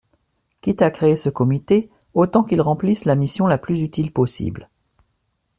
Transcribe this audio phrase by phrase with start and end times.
[0.61, 4.67] Quitte à créer ce comité, autant qu’il remplisse la mission la plus utile possible.